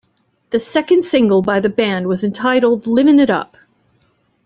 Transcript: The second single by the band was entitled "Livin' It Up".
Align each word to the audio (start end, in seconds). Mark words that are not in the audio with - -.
The 0.49 0.57
second 0.57 1.05
single 1.05 1.43
by 1.43 1.59
the 1.59 1.69
band 1.69 2.07
was 2.07 2.23
entitled 2.23 2.87
"Livin' 2.87 3.19
It 3.19 3.29
Up". 3.29 3.55